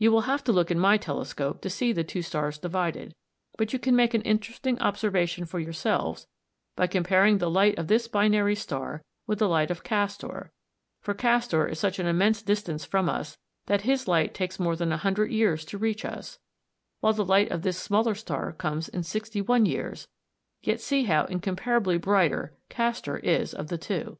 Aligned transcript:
You 0.00 0.10
will 0.10 0.22
have 0.22 0.42
to 0.44 0.52
look 0.52 0.72
in 0.72 0.80
my 0.80 0.96
telescope 0.96 1.60
to 1.62 1.70
see 1.70 1.92
the 1.92 2.02
two 2.02 2.22
stars 2.22 2.58
divided, 2.58 3.14
but 3.56 3.72
you 3.72 3.78
can 3.78 3.94
make 3.94 4.12
an 4.12 4.22
interesting 4.22 4.76
observation 4.80 5.44
for 5.46 5.60
yourselves 5.60 6.26
by 6.74 6.88
comparing 6.88 7.38
the 7.38 7.48
light 7.48 7.78
of 7.78 7.86
this 7.86 8.08
binary 8.08 8.56
star 8.56 9.04
with 9.28 9.38
the 9.38 9.48
light 9.48 9.70
of 9.70 9.84
Castor, 9.84 10.50
for 11.00 11.14
Castor 11.14 11.68
is 11.68 11.78
such 11.78 12.00
an 12.00 12.06
immense 12.08 12.42
distance 12.42 12.84
from 12.84 13.08
us 13.08 13.38
that 13.66 13.82
his 13.82 14.08
light 14.08 14.34
takes 14.34 14.58
more 14.58 14.74
than 14.74 14.90
a 14.90 14.96
hundred 14.96 15.30
years 15.30 15.64
to 15.66 15.78
reach 15.78 16.04
us, 16.04 16.40
while 16.98 17.12
the 17.12 17.24
light 17.24 17.52
of 17.52 17.62
this 17.62 17.78
smaller 17.78 18.16
star 18.16 18.50
comes 18.50 18.88
in 18.88 19.04
sixty 19.04 19.40
one 19.40 19.66
years, 19.66 20.08
yet 20.62 20.80
see 20.80 21.04
how 21.04 21.26
incomparably 21.26 21.96
brighter 21.96 22.56
Castor 22.68 23.18
is 23.18 23.54
of 23.54 23.68
the 23.68 23.78
two. 23.78 24.18